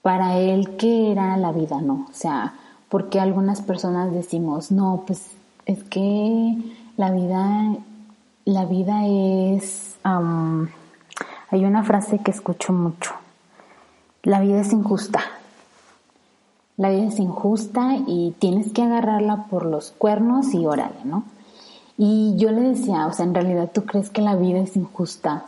para 0.00 0.38
él 0.38 0.76
qué 0.76 1.10
era 1.10 1.36
la 1.36 1.50
vida, 1.50 1.80
¿no? 1.80 2.06
O 2.08 2.12
sea, 2.12 2.54
porque 2.88 3.18
algunas 3.18 3.62
personas 3.62 4.12
decimos, 4.12 4.70
no, 4.70 5.02
pues 5.08 5.32
es 5.66 5.82
que 5.82 6.56
la 6.96 7.10
vida, 7.10 7.74
la 8.44 8.64
vida 8.66 9.04
es, 9.04 9.96
hay 10.04 11.64
una 11.64 11.82
frase 11.82 12.20
que 12.20 12.30
escucho 12.30 12.72
mucho, 12.72 13.10
la 14.22 14.38
vida 14.38 14.60
es 14.60 14.72
injusta. 14.72 15.20
La 16.78 16.88
vida 16.88 17.08
es 17.08 17.18
injusta 17.18 17.96
y 18.06 18.34
tienes 18.38 18.72
que 18.72 18.82
agarrarla 18.82 19.48
por 19.50 19.66
los 19.66 19.90
cuernos 19.90 20.54
y 20.54 20.64
órale, 20.64 21.04
¿no? 21.04 21.24
Y 21.98 22.36
yo 22.36 22.50
le 22.52 22.62
decía, 22.62 23.06
o 23.06 23.12
sea, 23.12 23.26
en 23.26 23.34
realidad 23.34 23.70
tú 23.74 23.84
crees 23.84 24.08
que 24.08 24.22
la 24.22 24.36
vida 24.36 24.60
es 24.60 24.76
injusta. 24.76 25.46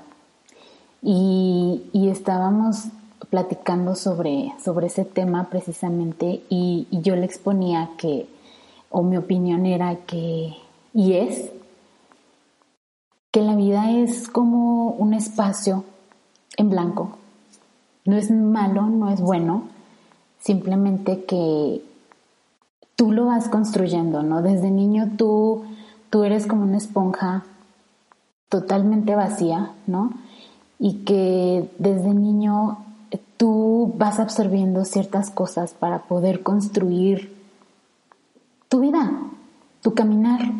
Y, 1.00 1.84
y 1.92 2.10
estábamos 2.10 2.88
platicando 3.28 3.94
sobre, 3.94 4.52
sobre 4.62 4.88
ese 4.88 5.04
tema 5.04 5.48
precisamente 5.50 6.42
y, 6.48 6.88
yo 6.90 7.16
le 7.16 7.24
exponía 7.24 7.90
que, 7.98 8.28
o 8.90 9.02
mi 9.02 9.16
opinión 9.16 9.66
era 9.66 9.96
que, 10.06 10.56
y 10.92 11.12
es, 11.12 11.50
que 13.30 13.42
la 13.42 13.54
vida 13.54 13.92
es 13.92 14.28
como 14.28 14.90
un 14.90 15.14
espacio 15.14 15.84
en 16.56 16.70
blanco. 16.70 17.18
No 18.04 18.16
es 18.16 18.30
malo, 18.30 18.86
no 18.86 19.10
es 19.10 19.20
bueno, 19.20 19.68
simplemente 20.40 21.24
que 21.24 21.82
tú 22.96 23.12
lo 23.12 23.26
vas 23.26 23.48
construyendo, 23.48 24.22
¿no? 24.22 24.42
Desde 24.42 24.70
niño 24.70 25.12
tú, 25.16 25.64
tú 26.10 26.24
eres 26.24 26.46
como 26.46 26.64
una 26.64 26.78
esponja 26.78 27.44
totalmente 28.48 29.14
vacía, 29.14 29.70
¿no? 29.86 30.10
Y 30.78 31.04
que 31.04 31.70
desde 31.78 32.12
niño 32.12 32.78
tú 33.36 33.94
vas 33.96 34.20
absorbiendo 34.20 34.84
ciertas 34.84 35.30
cosas 35.30 35.72
para 35.72 36.00
poder 36.00 36.42
construir 36.42 37.34
tu 38.68 38.80
vida, 38.80 39.12
tu 39.82 39.94
caminar, 39.94 40.52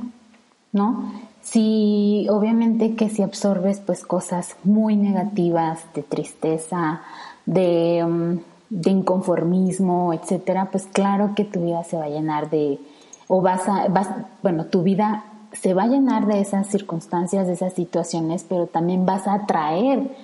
¿no? 0.73 1.13
Si 1.43 2.27
obviamente 2.31 2.97
que 2.97 3.09
si 3.09 3.23
absorbes 3.23 3.81
pues 3.81 4.05
cosas 4.05 4.57
muy 4.65 4.97
negativas, 4.97 5.81
de 5.95 6.03
tristeza, 6.03 7.03
de, 7.47 8.03
um, 8.05 8.39
de 8.71 8.91
inconformismo, 8.91 10.13
etcétera, 10.15 10.71
pues 10.71 10.87
claro 10.87 11.33
que 11.35 11.45
tu 11.45 11.65
vida 11.65 11.83
se 11.85 11.97
va 11.97 12.05
a 12.05 12.09
llenar 12.09 12.49
de, 12.51 12.79
o 13.27 13.43
vas 13.43 13.69
a, 13.69 13.89
vas, 13.89 14.09
bueno, 14.43 14.67
tu 14.67 14.83
vida 14.83 15.25
se 15.53 15.75
va 15.75 15.83
a 15.83 15.89
llenar 15.89 16.27
de 16.27 16.41
esas 16.41 16.69
circunstancias, 16.69 17.49
de 17.49 17.55
esas 17.55 17.73
situaciones, 17.75 18.47
pero 18.49 18.69
también 18.69 19.05
vas 19.05 19.27
a 19.27 19.35
atraer 19.35 20.15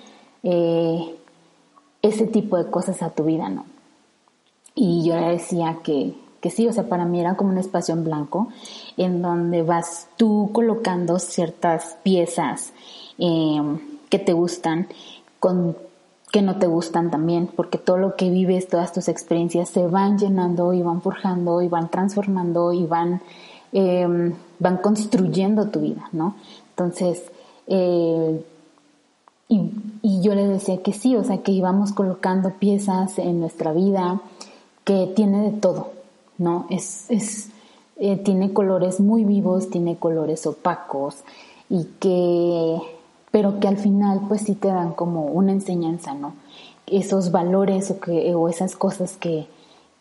eh, 0.44 1.16
ese 2.02 2.26
tipo 2.28 2.56
de 2.56 2.70
cosas 2.70 3.02
a 3.02 3.10
tu 3.10 3.24
vida, 3.24 3.48
¿no? 3.48 3.64
Y 4.76 5.04
yo 5.04 5.16
le 5.16 5.30
decía 5.30 5.78
que, 5.82 6.14
que 6.40 6.50
sí, 6.50 6.68
o 6.68 6.72
sea, 6.72 6.88
para 6.88 7.04
mí 7.04 7.18
era 7.18 7.36
como 7.36 7.50
un 7.50 7.58
espacio 7.58 7.94
en 7.94 8.04
blanco 8.04 8.48
en 8.96 9.22
donde 9.22 9.62
vas 9.62 10.08
tú 10.16 10.50
colocando 10.52 11.18
ciertas 11.18 11.96
piezas 12.04 12.72
eh, 13.18 13.60
que 14.08 14.18
te 14.20 14.32
gustan 14.32 14.86
con 15.40 15.76
que 16.30 16.42
no 16.42 16.58
te 16.58 16.66
gustan 16.66 17.10
también, 17.10 17.48
porque 17.54 17.78
todo 17.78 17.98
lo 17.98 18.16
que 18.16 18.30
vives, 18.30 18.68
todas 18.68 18.92
tus 18.92 19.08
experiencias 19.08 19.68
se 19.68 19.86
van 19.86 20.18
llenando 20.18 20.72
y 20.72 20.82
van 20.82 21.00
forjando 21.00 21.62
y 21.62 21.68
van 21.68 21.90
transformando 21.90 22.72
y 22.72 22.84
van, 22.84 23.22
eh, 23.72 24.32
van 24.58 24.76
construyendo 24.78 25.68
tu 25.68 25.80
vida, 25.80 26.08
¿no? 26.12 26.34
Entonces, 26.70 27.22
eh, 27.66 28.44
y, 29.48 29.70
y, 30.02 30.20
yo 30.22 30.34
le 30.34 30.46
decía 30.46 30.82
que 30.82 30.92
sí, 30.92 31.16
o 31.16 31.22
sea, 31.22 31.38
que 31.38 31.52
íbamos 31.52 31.92
colocando 31.92 32.50
piezas 32.50 33.18
en 33.18 33.38
nuestra 33.38 33.72
vida 33.72 34.20
que 34.84 35.12
tiene 35.14 35.50
de 35.50 35.58
todo, 35.58 35.92
¿no? 36.38 36.66
Es, 36.68 37.06
es, 37.10 37.50
eh, 37.98 38.16
tiene 38.16 38.52
colores 38.52 39.00
muy 39.00 39.24
vivos, 39.24 39.70
tiene 39.70 39.96
colores 39.96 40.46
opacos 40.46 41.22
y 41.70 41.84
que, 41.98 42.78
pero 43.30 43.60
que 43.60 43.68
al 43.68 43.76
final 43.76 44.22
pues 44.28 44.42
sí 44.42 44.54
te 44.54 44.68
dan 44.68 44.92
como 44.92 45.26
una 45.26 45.52
enseñanza, 45.52 46.14
¿no? 46.14 46.34
Esos 46.86 47.32
valores 47.32 47.90
o, 47.90 48.00
que, 48.00 48.34
o 48.34 48.48
esas 48.48 48.76
cosas 48.76 49.16
que, 49.16 49.48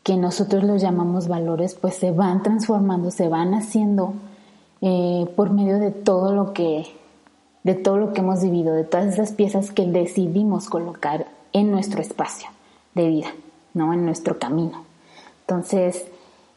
que 0.04 0.18
nosotros 0.18 0.64
los 0.64 0.82
llamamos 0.82 1.28
valores 1.28 1.74
pues 1.74 1.96
se 1.96 2.12
van 2.12 2.44
transformando, 2.44 3.12
se 3.12 3.28
van 3.28 3.54
haciendo 3.54 4.14
eh, 4.82 5.28
por 5.36 5.52
medio 5.52 5.80
de 5.80 5.92
todo 5.92 6.34
lo 6.34 6.54
que 6.54 6.86
de 7.64 7.74
todo 7.74 7.98
lo 7.98 8.14
que 8.14 8.22
hemos 8.22 8.44
vivido, 8.44 8.76
de 8.76 8.84
todas 8.84 9.08
esas 9.08 9.32
piezas 9.32 9.72
que 9.72 9.88
decidimos 9.88 10.70
colocar 10.70 11.26
en 11.52 11.72
nuestro 11.72 12.00
espacio 12.00 12.48
de 12.94 13.08
vida, 13.08 13.30
¿no? 13.74 13.92
En 13.92 14.06
nuestro 14.06 14.38
camino. 14.38 14.84
Entonces, 15.42 16.06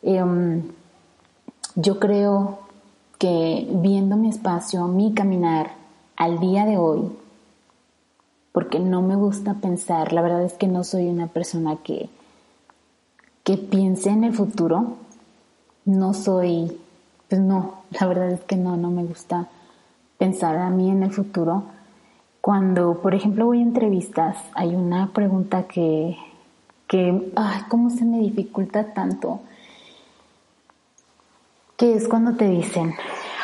em, 0.03 0.65
yo 1.77 1.99
creo 1.99 2.59
que 3.19 3.67
viendo 3.71 4.19
mi 4.19 4.29
espacio, 4.29 4.87
mi 4.87 5.15
caminar 5.15 5.78
al 6.19 6.41
día 6.41 6.67
de 6.67 6.77
hoy, 6.77 7.13
porque 8.51 8.81
no 8.81 9.03
me 9.03 9.15
gusta 9.15 9.55
pensar, 9.55 10.13
la 10.13 10.21
verdad 10.21 10.43
es 10.43 10.55
que 10.55 10.67
no 10.67 10.83
soy 10.83 11.07
una 11.07 11.29
persona 11.29 11.77
que, 11.77 12.11
que 13.45 13.57
piense 13.57 14.11
en 14.11 14.25
el 14.25 14.35
futuro, 14.35 14.97
no 15.85 16.13
soy, 16.15 16.77
pues 17.29 17.41
no, 17.41 17.83
la 18.01 18.07
verdad 18.09 18.33
es 18.33 18.41
que 18.41 18.57
no, 18.57 18.77
no 18.77 18.91
me 18.91 19.05
gusta 19.05 19.49
pensar 20.19 20.57
a 20.57 20.71
mí 20.71 20.91
en 20.91 21.05
el 21.05 21.13
futuro. 21.13 21.63
Cuando, 22.41 23.01
por 23.01 23.15
ejemplo, 23.15 23.47
voy 23.47 23.61
a 23.61 23.63
entrevistas, 23.63 24.39
hay 24.55 24.75
una 24.75 25.13
pregunta 25.13 25.69
que, 25.69 26.17
que 26.89 27.33
ay, 27.37 27.63
¿cómo 27.69 27.91
se 27.91 28.05
me 28.05 28.19
dificulta 28.19 28.93
tanto? 28.93 29.41
Que 31.77 31.95
es 31.95 32.09
cuando 32.09 32.35
te 32.35 32.49
dicen, 32.49 32.95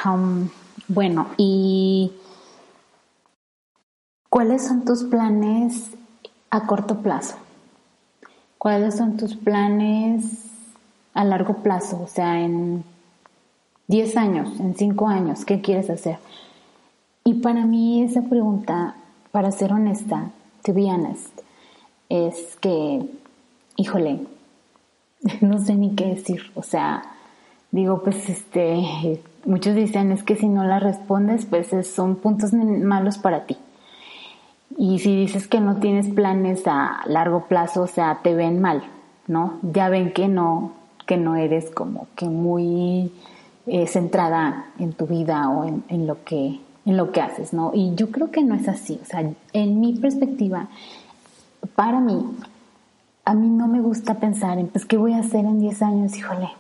um, 0.05 0.49
bueno, 0.89 1.29
¿y 1.37 2.13
cuáles 4.35 4.67
son 4.67 4.85
tus 4.85 5.05
planes 5.05 5.91
a 6.51 6.67
corto 6.67 7.03
plazo? 7.03 7.37
¿Cuáles 8.59 8.97
son 8.97 9.17
tus 9.17 9.37
planes 9.37 10.25
a 11.15 11.23
largo 11.23 11.59
plazo? 11.59 12.03
O 12.03 12.09
sea, 12.09 12.41
en 12.41 12.83
10 13.87 14.17
años, 14.17 14.59
en 14.59 14.75
5 14.75 15.07
años, 15.07 15.45
¿qué 15.45 15.61
quieres 15.61 15.89
hacer? 15.89 16.19
Y 17.23 17.35
para 17.35 17.65
mí 17.65 18.03
esa 18.03 18.23
pregunta, 18.23 18.97
para 19.31 19.53
ser 19.53 19.73
honesta, 19.73 20.33
to 20.65 20.75
be 20.75 20.87
honest, 20.87 21.31
es 22.09 22.57
que, 22.57 23.09
híjole, 23.77 24.19
no 25.43 25.61
sé 25.61 25.77
ni 25.77 25.95
qué 25.95 26.07
decir. 26.07 26.51
O 26.57 26.65
sea, 26.65 27.05
digo, 27.71 28.03
pues 28.03 28.29
este, 28.29 29.21
muchos 29.45 29.77
dicen 29.77 30.11
es 30.11 30.25
que 30.25 30.35
si 30.35 30.49
no 30.49 30.65
la 30.65 30.81
respondes, 30.81 31.47
pues 31.47 31.69
son 31.87 32.17
puntos 32.17 32.53
malos 32.53 33.17
para 33.17 33.47
ti. 33.47 33.59
Y 34.77 34.99
si 34.99 35.17
dices 35.17 35.47
que 35.47 35.61
no 35.61 35.77
tienes 35.77 36.09
planes 36.09 36.63
a 36.67 37.01
largo 37.07 37.47
plazo, 37.47 37.83
o 37.83 37.87
sea, 37.87 38.21
te 38.23 38.35
ven 38.35 38.61
mal, 38.61 38.83
¿no? 39.27 39.59
Ya 39.63 39.89
ven 39.89 40.13
que 40.13 40.29
no, 40.29 40.73
que 41.07 41.17
no 41.17 41.37
eres 41.37 41.71
como 41.71 42.09
que 42.17 42.27
muy 42.27 43.13
eh, 43.67 43.87
centrada 43.87 44.67
en 44.79 44.93
tu 44.93 45.07
vida 45.07 45.49
o 45.49 45.65
en, 45.65 45.85
en 45.89 46.07
lo 46.07 46.25
que 46.25 46.61
en 46.87 46.97
lo 46.97 47.13
que 47.13 47.21
haces, 47.21 47.53
¿no? 47.53 47.71
Y 47.75 47.95
yo 47.95 48.11
creo 48.11 48.31
que 48.31 48.43
no 48.43 48.55
es 48.55 48.69
así, 48.69 49.01
o 49.03 49.07
sea, 49.07 49.25
en 49.53 49.81
mi 49.81 49.95
perspectiva, 49.95 50.69
para 51.75 52.01
mí, 52.01 52.23
a 53.25 53.35
mí 53.35 53.49
no 53.49 53.67
me 53.69 53.81
gusta 53.81 54.15
pensar 54.15 54.59
en, 54.59 54.69
pues, 54.69 54.85
¿qué 54.85 54.97
voy 54.97 55.15
a 55.15 55.21
hacer 55.21 55.45
en 55.45 55.61
10 55.61 55.83
años? 55.83 56.17
Híjole, 56.17 56.51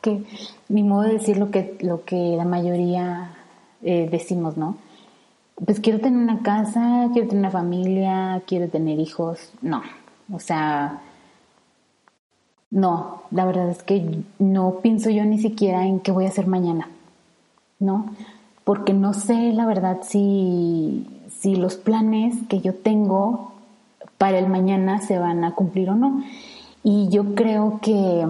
que 0.00 0.22
mi 0.68 0.82
modo 0.84 1.02
de 1.02 1.14
decir 1.14 1.36
lo 1.36 1.50
que, 1.50 1.76
lo 1.80 2.04
que 2.04 2.34
la 2.36 2.44
mayoría 2.44 3.32
eh, 3.82 4.08
decimos, 4.10 4.56
¿no? 4.56 4.76
Pues 5.64 5.80
quiero 5.80 6.00
tener 6.00 6.18
una 6.18 6.42
casa, 6.42 7.08
quiero 7.12 7.28
tener 7.28 7.40
una 7.40 7.50
familia, 7.50 8.42
quiero 8.46 8.68
tener 8.68 8.98
hijos. 8.98 9.52
No, 9.62 9.82
o 10.32 10.38
sea, 10.38 11.00
no, 12.70 13.22
la 13.30 13.46
verdad 13.46 13.70
es 13.70 13.82
que 13.82 14.22
no 14.38 14.80
pienso 14.82 15.08
yo 15.10 15.24
ni 15.24 15.38
siquiera 15.38 15.86
en 15.86 16.00
qué 16.00 16.12
voy 16.12 16.26
a 16.26 16.28
hacer 16.28 16.46
mañana, 16.46 16.90
¿no? 17.78 18.14
Porque 18.64 18.92
no 18.92 19.14
sé, 19.14 19.52
la 19.52 19.64
verdad, 19.64 20.00
si, 20.02 21.06
si 21.40 21.56
los 21.56 21.76
planes 21.76 22.34
que 22.48 22.60
yo 22.60 22.74
tengo 22.74 23.52
para 24.18 24.38
el 24.38 24.48
mañana 24.48 25.00
se 25.00 25.18
van 25.18 25.44
a 25.44 25.54
cumplir 25.54 25.90
o 25.90 25.94
no. 25.94 26.22
Y 26.82 27.08
yo 27.08 27.34
creo 27.34 27.80
que 27.80 28.26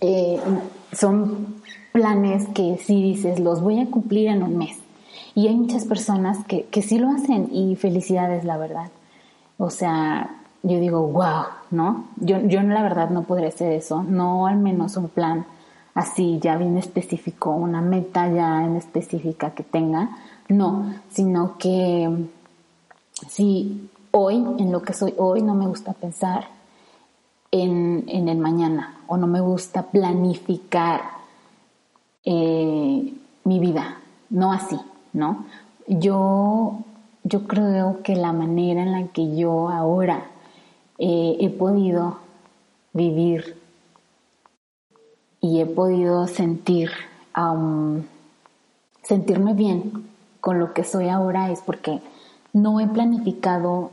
eh, 0.00 0.40
son 0.92 1.62
planes 1.92 2.48
que 2.48 2.78
si 2.78 3.02
dices, 3.02 3.40
los 3.40 3.60
voy 3.60 3.80
a 3.80 3.90
cumplir 3.90 4.28
en 4.28 4.42
un 4.42 4.56
mes. 4.56 4.83
Y 5.34 5.48
hay 5.48 5.56
muchas 5.56 5.84
personas 5.84 6.44
que, 6.46 6.64
que 6.66 6.82
sí 6.82 6.98
lo 6.98 7.10
hacen 7.10 7.48
y 7.52 7.76
felicidades, 7.76 8.44
la 8.44 8.56
verdad. 8.56 8.90
O 9.58 9.70
sea, 9.70 10.40
yo 10.62 10.80
digo, 10.80 11.06
wow, 11.06 11.44
¿no? 11.70 12.06
Yo, 12.16 12.40
yo 12.40 12.62
la 12.62 12.82
verdad 12.82 13.10
no 13.10 13.24
podría 13.24 13.48
hacer 13.48 13.72
eso, 13.72 14.02
no 14.02 14.46
al 14.46 14.56
menos 14.56 14.96
un 14.96 15.08
plan 15.08 15.46
así 15.94 16.38
ya 16.40 16.56
bien 16.56 16.76
específico, 16.76 17.50
una 17.50 17.80
meta 17.80 18.28
ya 18.28 18.64
en 18.64 18.76
específica 18.76 19.50
que 19.50 19.62
tenga, 19.62 20.16
no, 20.48 20.92
sino 21.10 21.56
que 21.58 22.10
si 23.28 23.90
hoy, 24.10 24.36
en 24.58 24.72
lo 24.72 24.82
que 24.82 24.92
soy 24.92 25.14
hoy, 25.18 25.42
no 25.42 25.54
me 25.54 25.66
gusta 25.66 25.92
pensar 25.92 26.48
en, 27.50 28.04
en 28.08 28.28
el 28.28 28.38
mañana 28.38 29.00
o 29.06 29.16
no 29.16 29.26
me 29.26 29.40
gusta 29.40 29.82
planificar 29.82 31.02
eh, 32.24 33.14
mi 33.44 33.58
vida, 33.58 33.98
no 34.30 34.52
así, 34.52 34.80
¿no? 35.14 35.46
Yo, 35.86 36.80
yo 37.22 37.46
creo 37.46 38.02
que 38.02 38.16
la 38.16 38.32
manera 38.32 38.82
en 38.82 38.92
la 38.92 39.06
que 39.08 39.34
yo 39.34 39.70
ahora 39.70 40.26
eh, 40.98 41.36
he 41.40 41.48
podido 41.48 42.18
vivir 42.92 43.56
y 45.40 45.60
he 45.60 45.66
podido 45.66 46.26
sentir, 46.26 46.90
sentirme 49.02 49.54
bien 49.54 50.08
con 50.40 50.58
lo 50.58 50.72
que 50.72 50.84
soy 50.84 51.08
ahora 51.08 51.50
es 51.50 51.60
porque 51.60 52.00
no 52.52 52.80
he 52.80 52.86
planificado 52.86 53.90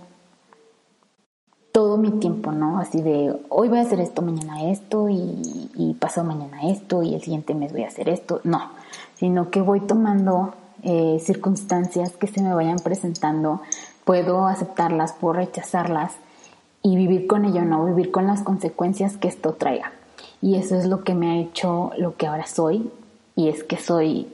todo 1.72 1.98
mi 1.98 2.12
tiempo, 2.12 2.52
¿no? 2.52 2.80
Así 2.80 3.02
de 3.02 3.38
hoy 3.50 3.70
voy 3.70 3.80
a 3.80 3.82
hacer 3.82 4.00
esto, 4.00 4.22
mañana 4.22 4.70
esto 4.70 5.10
y, 5.10 5.70
y 5.76 5.94
pasado 6.00 6.28
mañana 6.28 6.70
esto 6.70 7.04
y 7.04 7.16
el 7.16 7.22
siguiente 7.22 7.54
mes 7.54 7.72
voy 7.72 7.84
a 7.84 7.88
hacer 7.88 8.10
esto. 8.10 8.42
No, 8.44 8.72
sino 9.16 9.50
que 9.50 9.62
voy 9.62 9.82
tomando 9.82 10.54
eh, 10.84 11.20
circunstancias 11.20 12.12
que 12.14 12.28
se 12.28 12.42
me 12.42 12.54
vayan 12.54 12.80
presentando, 12.80 13.62
puedo 14.04 14.48
aceptarlas, 14.48 15.14
puedo 15.14 15.34
rechazarlas 15.34 16.14
y 16.82 16.96
vivir 16.96 17.28
con 17.28 17.46
ello, 17.46 17.64
no 17.64 17.86
vivir 17.86 18.12
con 18.12 18.28
las 18.28 18.42
consecuencias 18.42 19.18
que 19.18 19.28
esto 19.28 19.54
traiga. 19.54 19.92
Y 20.42 20.56
eso 20.56 20.76
es 20.76 20.86
lo 20.86 21.04
que 21.04 21.14
me 21.14 21.32
ha 21.32 21.38
hecho 21.38 21.92
lo 21.98 22.16
que 22.16 22.28
ahora 22.28 22.48
soy 22.48 22.92
y 23.36 23.50
es 23.50 23.64
que 23.64 23.78
soy 23.78 24.28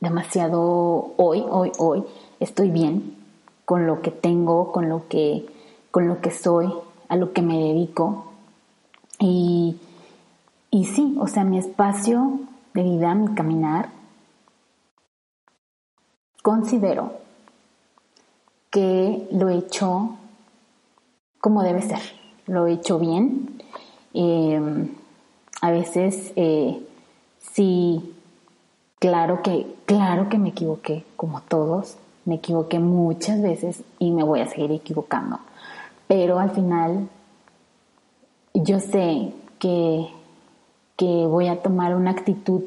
demasiado 0.00 1.12
hoy, 1.16 1.44
hoy, 1.48 1.72
hoy, 1.78 2.04
estoy 2.40 2.70
bien 2.70 3.16
con 3.64 3.86
lo 3.86 4.00
que 4.00 4.10
tengo, 4.10 4.72
con 4.72 4.88
lo 4.88 5.08
que, 5.08 5.46
con 5.90 6.08
lo 6.08 6.20
que 6.20 6.30
soy, 6.30 6.72
a 7.08 7.16
lo 7.16 7.32
que 7.32 7.42
me 7.42 7.58
dedico. 7.58 8.32
Y, 9.18 9.76
y 10.70 10.84
sí, 10.84 11.16
o 11.20 11.26
sea, 11.26 11.44
mi 11.44 11.58
espacio 11.58 12.40
de 12.74 12.82
vida, 12.82 13.14
mi 13.14 13.34
caminar, 13.34 13.90
considero 16.46 17.10
que 18.70 19.26
lo 19.32 19.48
he 19.48 19.58
hecho 19.58 20.10
como 21.40 21.64
debe 21.64 21.82
ser. 21.82 21.98
Lo 22.46 22.68
he 22.68 22.74
hecho 22.74 23.00
bien. 23.00 23.60
Eh, 24.14 24.88
a 25.60 25.70
veces 25.72 26.32
eh, 26.36 26.80
sí, 27.40 28.14
claro 29.00 29.42
que, 29.42 29.74
claro 29.86 30.28
que 30.28 30.38
me 30.38 30.50
equivoqué, 30.50 31.04
como 31.16 31.40
todos. 31.40 31.96
Me 32.24 32.36
equivoqué 32.36 32.78
muchas 32.78 33.42
veces 33.42 33.82
y 33.98 34.12
me 34.12 34.22
voy 34.22 34.38
a 34.38 34.46
seguir 34.46 34.70
equivocando. 34.70 35.40
Pero 36.06 36.38
al 36.38 36.52
final 36.52 37.08
yo 38.54 38.78
sé 38.78 39.32
que, 39.58 40.06
que 40.96 41.26
voy 41.26 41.48
a 41.48 41.60
tomar 41.60 41.96
una 41.96 42.12
actitud 42.12 42.62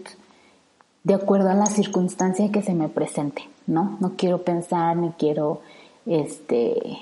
de 1.04 1.14
acuerdo 1.14 1.50
a 1.50 1.56
la 1.56 1.66
circunstancia 1.66 2.52
que 2.52 2.62
se 2.62 2.74
me 2.74 2.90
presente, 2.90 3.44
¿no? 3.68 3.98
No 4.00 4.14
quiero 4.18 4.44
pensar 4.44 4.96
ni 4.98 5.12
quiero 5.12 5.62
este 6.06 7.00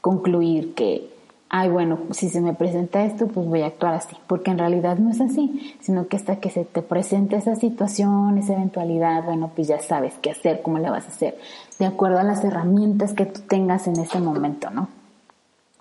concluir 0.00 0.74
que 0.74 1.10
ay, 1.50 1.70
bueno, 1.70 1.98
si 2.10 2.28
se 2.28 2.40
me 2.40 2.54
presenta 2.54 3.04
esto, 3.04 3.26
pues 3.26 3.46
voy 3.46 3.62
a 3.62 3.66
actuar 3.66 3.94
así, 3.94 4.16
porque 4.26 4.50
en 4.50 4.58
realidad 4.58 4.98
no 4.98 5.10
es 5.10 5.20
así, 5.20 5.76
sino 5.80 6.06
que 6.08 6.16
hasta 6.16 6.36
que 6.36 6.50
se 6.50 6.64
te 6.64 6.82
presente 6.82 7.36
esa 7.36 7.56
situación, 7.56 8.38
esa 8.38 8.52
eventualidad, 8.54 9.24
bueno, 9.24 9.50
pues 9.54 9.68
ya 9.68 9.80
sabes 9.80 10.14
qué 10.20 10.30
hacer, 10.30 10.62
cómo 10.62 10.78
le 10.78 10.90
vas 10.90 11.06
a 11.06 11.08
hacer, 11.08 11.38
de 11.78 11.86
acuerdo 11.86 12.18
a 12.18 12.24
las 12.24 12.44
herramientas 12.44 13.14
que 13.14 13.26
tú 13.26 13.40
tengas 13.42 13.86
en 13.86 13.98
ese 13.98 14.20
momento, 14.20 14.70
¿no? 14.70 14.88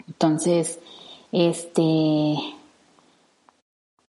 Entonces, 0.08 0.80
este, 1.34 2.36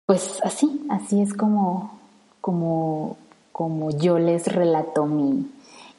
pues 0.07 0.41
así, 0.45 0.87
así 0.89 1.21
es 1.21 1.35
como, 1.35 1.99
como, 2.41 3.17
como 3.61 3.91
yo 3.91 4.19
les 4.19 4.47
relato 4.47 5.05
mi, 5.05 5.47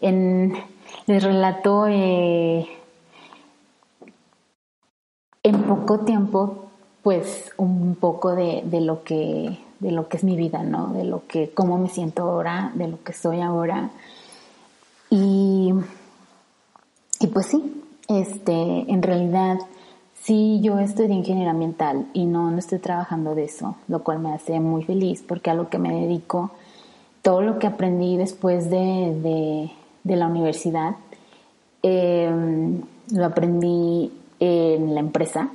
en, 0.02 0.52
les 1.06 1.24
relato, 1.24 1.86
eh, 1.88 2.68
en 5.44 5.62
poco 5.66 6.00
tiempo, 6.00 6.72
pues 7.04 7.52
un 7.58 7.94
poco 7.94 8.34
de, 8.34 8.64
lo 8.82 9.04
que 9.04 9.60
de 9.80 9.92
lo 9.92 10.10
que 10.10 10.18
es 10.18 10.24
mi 10.24 10.36
vida, 10.36 10.64
¿no? 10.64 10.88
De 10.94 11.04
lo 11.04 11.28
que, 11.28 11.52
cómo 11.52 11.78
me 11.78 11.88
siento 11.88 12.24
ahora, 12.24 12.72
de 12.74 12.88
lo 12.88 13.04
que 13.04 13.14
soy 13.14 13.42
ahora. 13.42 13.92
Y, 15.12 15.72
y 17.20 17.28
pues 17.28 17.46
sí, 17.46 17.84
este, 18.08 18.92
en 18.92 19.04
realidad, 19.04 19.60
sí, 20.20 20.62
yo 20.64 20.80
estudié 20.80 21.14
ingeniería 21.14 21.52
ambiental 21.52 22.08
y 22.14 22.26
no, 22.26 22.50
no 22.50 22.58
estoy 22.58 22.80
trabajando 22.80 23.36
de 23.36 23.44
eso, 23.44 23.76
lo 23.88 24.02
cual 24.04 24.18
me 24.18 24.34
hace 24.34 24.60
muy 24.60 24.82
feliz 24.84 25.24
porque 25.28 25.52
a 25.52 25.54
lo 25.54 25.70
que 25.70 25.78
me 25.78 25.94
dedico, 25.94 26.50
todo 27.22 27.42
lo 27.42 27.60
que 27.60 27.68
aprendí 27.68 28.18
después 28.18 28.70
de, 28.70 29.70
de, 30.04 30.16
la 30.16 30.28
universidad, 30.28 30.96
em, 31.84 32.82
lo 33.14 33.26
aprendí 33.26 34.12
en 34.40 34.94
la 34.94 35.00
empresa. 35.00 35.50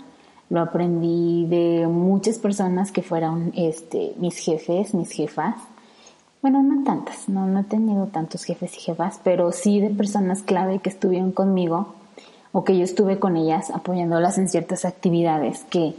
Lo 0.48 0.60
aprendí 0.60 1.46
de 1.46 1.88
muchas 1.88 2.38
personas 2.38 2.92
que 2.92 3.02
fueron 3.02 3.52
este, 3.56 4.14
mis 4.18 4.38
jefes, 4.38 4.94
mis 4.94 5.10
jefas. 5.10 5.56
Bueno, 6.40 6.62
no 6.62 6.84
tantas, 6.84 7.28
no, 7.28 7.46
no 7.46 7.60
he 7.60 7.64
tenido 7.64 8.06
tantos 8.06 8.44
jefes 8.44 8.76
y 8.76 8.80
jefas, 8.80 9.20
pero 9.24 9.50
sí 9.50 9.80
de 9.80 9.90
personas 9.90 10.42
clave 10.42 10.78
que 10.78 10.90
estuvieron 10.90 11.32
conmigo 11.32 11.94
o 12.52 12.62
que 12.62 12.78
yo 12.78 12.84
estuve 12.84 13.18
con 13.18 13.36
ellas 13.36 13.70
apoyándolas 13.70 14.38
en 14.38 14.48
ciertas 14.48 14.84
actividades 14.84 15.64
que, 15.64 15.96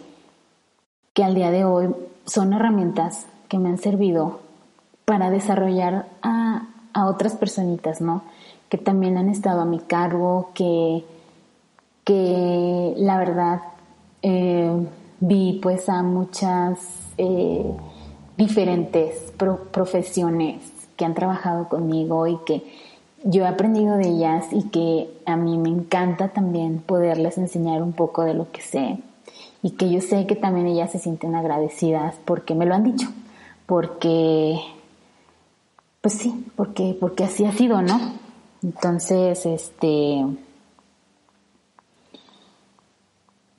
que 1.13 1.23
al 1.25 1.35
día 1.35 1.51
de 1.51 1.65
hoy 1.65 1.93
son 2.25 2.53
herramientas 2.53 3.25
que 3.49 3.59
me 3.59 3.67
han 3.67 3.77
servido 3.77 4.46
para 5.07 5.31
desarrollar 5.31 6.05
a, 6.21 6.67
a 6.93 7.05
otras 7.07 7.33
personitas, 7.33 8.01
¿no? 8.01 8.21
Que 8.69 8.77
también 8.77 9.17
han 9.17 9.29
estado 9.29 9.61
a 9.61 9.65
mi 9.65 9.79
cargo, 9.79 10.51
que 10.53 11.03
que 12.07 12.93
la 12.95 13.17
verdad 13.17 13.59
eh, 14.21 14.71
vi 15.19 15.59
pues 15.61 15.89
a 15.89 16.03
muchas 16.03 16.79
eh, 17.17 17.65
diferentes 18.37 19.33
profesiones 19.73 20.71
que 20.95 21.03
han 21.03 21.13
trabajado 21.13 21.67
conmigo 21.67 22.25
y 22.25 22.37
que 22.45 22.63
yo 23.25 23.43
he 23.43 23.47
aprendido 23.47 23.97
de 23.97 24.07
ellas 24.07 24.45
y 24.53 24.69
que 24.69 25.09
a 25.25 25.35
mí 25.35 25.57
me 25.57 25.67
encanta 25.67 26.29
también 26.29 26.79
poderles 26.79 27.37
enseñar 27.37 27.81
un 27.81 27.91
poco 27.91 28.23
de 28.23 28.35
lo 28.35 28.49
que 28.53 28.61
sé 28.61 28.99
y 29.61 29.71
que 29.71 29.89
yo 29.89 29.99
sé 29.99 30.25
que 30.27 30.37
también 30.37 30.67
ellas 30.67 30.93
se 30.93 30.99
sienten 30.99 31.35
agradecidas 31.35 32.15
porque 32.23 32.55
me 32.55 32.65
lo 32.65 32.73
han 32.73 32.85
dicho, 32.85 33.09
porque 33.65 34.61
pues 36.07 36.19
sí, 36.19 36.45
porque 36.55 36.95
porque 36.97 37.25
así 37.25 37.43
ha 37.43 37.51
sido, 37.51 37.81
¿no? 37.81 37.99
Entonces, 38.63 39.45
este 39.45 40.25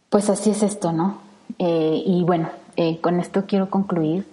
Pues 0.08 0.30
así 0.30 0.48
es 0.48 0.62
esto, 0.62 0.90
¿no? 0.92 1.18
Eh, 1.58 2.02
y 2.06 2.24
bueno, 2.24 2.48
eh, 2.76 3.02
con 3.02 3.20
esto 3.20 3.44
quiero 3.46 3.68
concluir. 3.68 4.26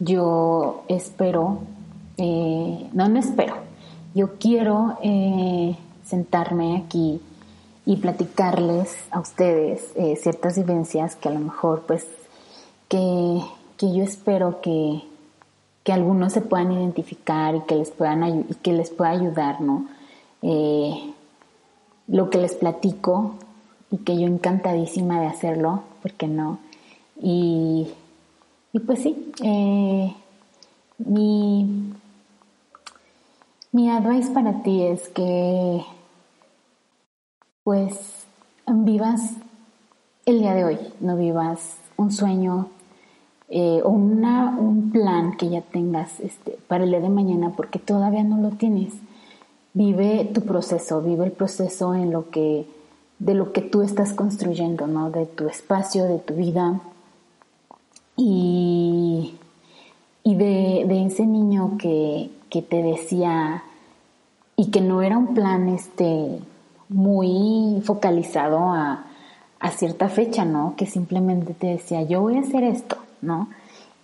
Yo 0.00 0.82
espero, 0.88 1.60
eh, 2.16 2.90
no, 2.92 3.08
no 3.08 3.20
espero. 3.20 3.54
yo 4.16 4.36
quiero 4.40 4.98
eh, 5.04 5.76
sentarme 6.04 6.76
aquí 6.76 7.20
y 7.86 7.96
platicarles 7.98 8.96
a 9.12 9.20
ustedes 9.20 9.92
ciertas 10.20 10.56
vivencias 10.56 11.14
que 11.14 11.28
a 11.28 11.32
lo 11.32 11.38
mejor 11.38 11.84
pues 11.86 12.04
que, 12.88 13.40
que 13.76 13.94
yo 13.94 14.02
espero 14.02 14.60
que, 14.60 15.04
que, 15.90 15.94
algunos 15.94 16.32
se 16.32 16.40
puedan 16.40 16.70
identificar 16.70 17.56
y 17.56 17.60
que 17.62 17.74
les 17.74 17.90
puedan 17.90 18.46
y 18.48 18.54
que 18.54 18.72
les 18.72 18.90
pueda 18.90 19.10
ayudar, 19.10 19.60
¿no? 19.60 19.86
Eh, 20.42 21.12
lo 22.06 22.30
que 22.30 22.38
les 22.38 22.54
platico 22.54 23.34
y 23.90 23.98
que 23.98 24.16
yo 24.18 24.26
encantadísima 24.26 25.20
de 25.20 25.26
hacerlo, 25.26 25.82
porque 26.00 26.28
no? 26.28 26.58
Y, 27.20 27.88
y 28.72 28.78
pues 28.78 29.00
sí, 29.00 29.32
eh, 29.42 30.14
mi, 30.98 31.92
mi 33.72 33.90
advice 33.90 34.30
para 34.30 34.62
ti 34.62 34.84
es 34.84 35.08
que 35.08 35.84
pues 37.64 38.26
vivas 38.66 39.20
el 40.24 40.38
día 40.38 40.54
de 40.54 40.64
hoy, 40.64 40.78
no 41.00 41.16
vivas 41.16 41.76
un 41.96 42.12
sueño 42.12 42.68
eh, 43.50 43.80
o 43.84 43.90
una, 43.90 44.56
un 44.56 44.92
plan 44.92 45.36
que 45.36 45.48
ya 45.48 45.60
tengas 45.60 46.20
este, 46.20 46.56
para 46.68 46.84
el 46.84 46.90
día 46.90 47.00
de 47.00 47.08
mañana 47.08 47.52
porque 47.56 47.80
todavía 47.80 48.22
no 48.22 48.38
lo 48.38 48.50
tienes. 48.50 48.94
Vive 49.74 50.30
tu 50.32 50.42
proceso, 50.42 51.02
vive 51.02 51.24
el 51.24 51.32
proceso 51.32 51.94
en 51.94 52.12
lo 52.12 52.30
que, 52.30 52.66
de 53.18 53.34
lo 53.34 53.52
que 53.52 53.60
tú 53.60 53.82
estás 53.82 54.12
construyendo, 54.12 54.86
¿no? 54.86 55.10
De 55.10 55.26
tu 55.26 55.48
espacio, 55.48 56.04
de 56.04 56.18
tu 56.18 56.34
vida 56.34 56.80
y, 58.16 59.34
y 60.22 60.34
de, 60.36 60.84
de 60.86 61.06
ese 61.06 61.26
niño 61.26 61.76
que, 61.76 62.30
que 62.50 62.62
te 62.62 62.82
decía 62.82 63.64
y 64.56 64.70
que 64.70 64.80
no 64.80 65.02
era 65.02 65.16
un 65.18 65.34
plan 65.34 65.68
este 65.70 66.38
muy 66.88 67.80
focalizado 67.84 68.58
a, 68.58 69.06
a, 69.58 69.70
cierta 69.70 70.08
fecha, 70.08 70.44
¿no? 70.44 70.74
Que 70.76 70.86
simplemente 70.86 71.54
te 71.54 71.68
decía, 71.68 72.02
yo 72.02 72.20
voy 72.20 72.36
a 72.36 72.40
hacer 72.40 72.64
esto, 72.64 72.96
¿no? 73.22 73.48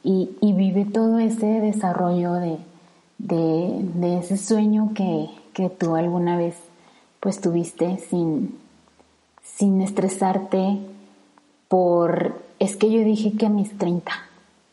Y, 0.03 0.37
y 0.41 0.53
vive 0.53 0.85
todo 0.85 1.19
ese 1.19 1.47
desarrollo 1.61 2.35
de, 2.35 2.59
de, 3.19 4.19
ese 4.19 4.37
sueño 4.37 4.93
que, 4.95 5.29
que, 5.53 5.69
tú 5.69 5.97
alguna 5.97 6.37
vez 6.37 6.57
pues 7.19 7.41
tuviste 7.41 7.99
sin, 7.99 8.57
sin 9.43 9.81
estresarte 9.81 10.79
por, 11.69 12.41
es 12.59 12.77
que 12.77 12.91
yo 12.91 13.01
dije 13.01 13.33
que 13.33 13.47
a 13.47 13.51
mis 13.51 13.77
30 13.77 14.13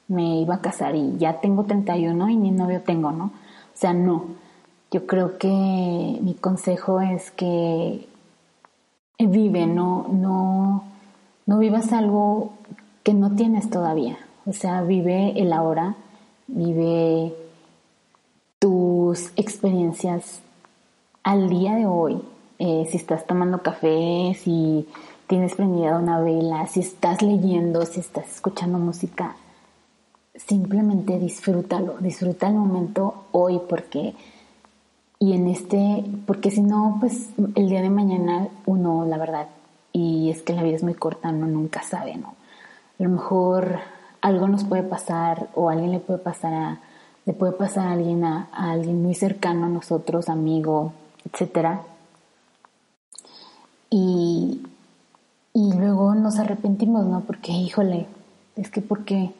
me 0.08 0.42
iba 0.42 0.56
a 0.56 0.62
casar 0.62 0.96
y 0.96 1.18
ya 1.18 1.40
tengo 1.40 1.64
31 1.64 2.30
y 2.30 2.36
ni 2.36 2.52
novio 2.52 2.82
tengo, 2.82 3.12
¿no? 3.12 3.26
O 3.26 3.78
sea, 3.78 3.94
no 3.94 4.44
yo 4.94 5.08
creo 5.08 5.40
que 5.40 5.48
mi 5.48 6.36
consejo 6.36 7.02
es 7.02 7.32
que 7.32 8.08
vive, 9.18 9.66
no, 9.66 10.08
no, 10.12 10.84
no 11.48 11.58
vivas 11.58 11.92
algo 11.94 12.54
que 13.02 13.16
no 13.16 13.36
tienes 13.36 13.72
todavía. 13.72 14.20
O 14.46 14.54
sea, 14.54 14.82
vive 14.82 15.34
el 15.42 15.54
ahora, 15.54 15.96
vive 16.48 17.34
tus 18.60 19.32
experiencias 19.36 20.42
al 21.24 21.50
día 21.50 21.76
de 21.76 21.86
hoy. 21.86 22.22
Eh, 22.60 22.88
si 22.90 22.98
estás 22.98 23.26
tomando 23.26 23.62
café, 23.62 24.36
si 24.38 24.88
tienes 25.28 25.56
prendida 25.56 25.98
una 25.98 26.20
vela, 26.20 26.68
si 26.68 26.82
estás 26.82 27.22
leyendo, 27.22 27.86
si 27.86 28.00
estás 28.00 28.36
escuchando 28.36 28.78
música, 28.78 29.36
simplemente 30.36 31.20
disfrútalo, 31.20 31.96
disfruta 32.00 32.48
el 32.48 32.56
momento 32.56 33.26
hoy 33.32 33.62
porque 33.70 34.14
y 35.20 35.34
en 35.34 35.48
este, 35.48 36.04
porque 36.26 36.52
si 36.52 36.62
no, 36.62 36.98
pues 37.00 37.30
el 37.56 37.70
día 37.70 37.82
de 37.82 37.90
mañana 37.90 38.50
uno, 38.66 39.06
la 39.06 39.18
verdad, 39.18 39.48
y 39.94 40.30
es 40.30 40.42
que 40.42 40.52
la 40.52 40.64
vida 40.64 40.76
es 40.76 40.84
muy 40.84 40.96
corta, 40.96 41.30
uno 41.30 41.48
nunca 41.48 41.82
sabe, 41.82 42.18
¿no? 42.18 42.36
A 43.00 43.04
lo 43.04 43.10
mejor 43.10 43.80
algo 44.24 44.48
nos 44.48 44.64
puede 44.64 44.84
pasar 44.84 45.50
o 45.54 45.70
alguien 45.70 45.92
le 45.92 46.00
puede 46.00 46.18
pasar 46.18 46.54
a, 46.54 46.80
le 47.26 47.34
puede 47.34 47.52
pasar 47.52 47.90
a 47.90 47.92
alguien, 47.92 48.24
a, 48.24 48.48
alguien 48.54 49.04
muy 49.04 49.14
cercano 49.14 49.66
a 49.66 49.70
nosotros, 49.70 50.30
amigo, 50.30 50.94
etcétera. 51.26 51.84
Y, 53.90 54.64
y 55.54 55.74
luego 55.74 56.16
nos 56.16 56.40
arrepentimos, 56.40 57.06
¿no? 57.06 57.20
Porque, 57.22 57.52
híjole, 57.52 58.08
es 58.56 58.72
que 58.72 58.82
¿por 58.82 59.04
qué? 59.04 59.34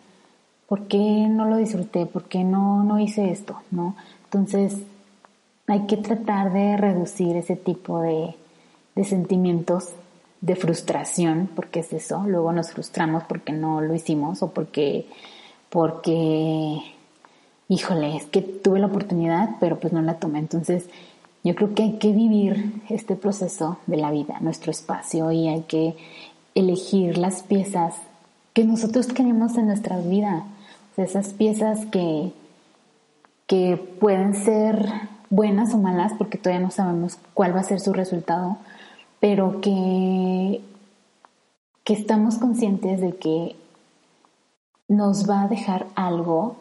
¿Por 0.68 0.88
qué 0.88 1.28
no 1.30 1.46
lo 1.46 1.56
disfruté? 1.56 2.06
¿Por 2.06 2.26
qué 2.26 2.44
no, 2.44 2.84
no 2.84 3.00
hice 3.00 3.32
esto? 3.32 3.62
¿No? 3.72 3.96
Entonces, 4.26 4.78
hay 5.68 5.88
que 5.88 5.96
tratar 5.96 6.52
de 6.52 6.76
reducir 6.76 7.38
ese 7.38 7.56
tipo 7.56 8.02
de, 8.02 8.36
sentimientos 9.06 9.94
de 10.44 10.58
frustración, 10.58 11.50
porque 11.56 11.80
es 11.80 11.94
eso, 11.94 12.26
luego 12.28 12.52
nos 12.52 12.72
frustramos 12.72 13.24
porque 13.24 13.54
no 13.54 13.80
lo 13.80 13.96
hicimos 13.96 14.44
o 14.44 14.52
porque, 14.52 15.08
porque, 15.70 16.80
híjole, 17.70 18.18
es 18.18 18.26
que 18.26 18.42
tuve 18.42 18.80
la 18.80 18.88
oportunidad, 18.88 19.52
pero 19.62 19.80
pues 19.80 19.94
no 19.94 20.02
la 20.02 20.16
tomé. 20.16 20.40
Entonces, 20.40 20.90
yo 21.46 21.56
creo 21.56 21.74
que 21.74 21.84
hay 21.84 21.94
que 21.94 22.12
vivir 22.12 22.82
este 22.90 23.16
proceso 23.16 23.78
de 23.88 23.96
la 23.96 24.12
vida, 24.12 24.38
nuestro 24.42 24.72
espacio, 24.72 25.32
y 25.32 25.48
hay 25.48 25.62
que 25.62 25.96
elegir 26.56 27.18
las 27.18 27.42
piezas 27.44 27.96
que 28.54 28.66
nosotros 28.66 29.08
queremos 29.08 29.58
en 29.58 29.68
nuestra 29.68 29.98
vida. 29.98 30.44
esas 30.98 31.30
piezas 31.30 31.86
que, 31.86 32.34
que 33.48 33.78
pueden 33.78 34.36
ser 34.36 34.90
buenas 35.30 35.74
o 35.74 35.78
malas, 35.78 36.12
porque 36.18 36.38
todavía 36.38 36.66
no 36.66 36.70
sabemos 36.70 37.18
cuál 37.34 37.56
va 37.56 37.62
a 37.62 37.64
ser 37.64 37.80
su 37.80 37.94
resultado, 37.94 38.58
pero 39.24 39.62
que, 39.62 40.60
que 41.86 41.94
estamos 41.94 42.40
conscientes 42.40 43.00
de 43.00 43.16
que 43.16 43.56
nos 44.90 45.30
va 45.30 45.44
a 45.44 45.48
dejar 45.48 45.86
algo 45.96 46.58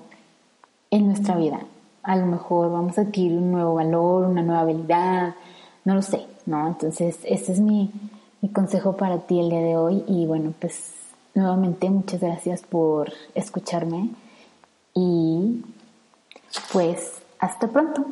en 0.93 1.09
nuestra 1.09 1.37
vida. 1.37 1.59
A 2.05 2.15
lo 2.15 2.27
mejor 2.27 2.71
vamos 2.71 2.99
a 2.99 3.01
adquirir 3.01 3.37
un 3.37 3.51
nuevo 3.51 3.75
valor, 3.75 4.27
una 4.27 4.43
nueva 4.43 4.61
habilidad, 4.61 5.35
no 5.85 5.97
lo 5.97 6.03
sé, 6.03 6.25
¿no? 6.47 6.69
Entonces, 6.69 7.19
este 7.25 7.51
es 7.51 7.59
mi, 7.59 7.91
mi 8.41 8.49
consejo 8.51 8.97
para 8.97 9.19
ti 9.19 9.41
el 9.41 9.51
día 9.51 9.61
de 9.61 9.77
hoy 9.77 10.05
y 10.07 10.27
bueno, 10.27 10.55
pues 10.61 10.93
nuevamente 11.35 11.91
muchas 11.91 12.21
gracias 12.21 12.63
por 12.63 13.13
escucharme 13.35 14.11
y 14.95 15.65
pues 16.73 17.23
hasta 17.41 17.67
pronto. 17.67 18.07